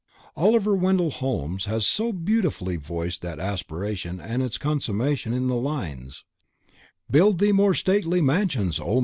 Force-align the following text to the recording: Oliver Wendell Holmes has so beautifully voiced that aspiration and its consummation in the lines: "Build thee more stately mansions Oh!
Oliver 0.35 0.75
Wendell 0.75 1.11
Holmes 1.11 1.65
has 1.65 1.85
so 1.85 2.11
beautifully 2.11 2.75
voiced 2.75 3.21
that 3.21 3.39
aspiration 3.39 4.19
and 4.19 4.41
its 4.41 4.57
consummation 4.57 5.31
in 5.31 5.45
the 5.47 5.53
lines: 5.55 6.23
"Build 7.11 7.37
thee 7.37 7.51
more 7.51 7.75
stately 7.75 8.19
mansions 8.19 8.79
Oh! 8.79 8.99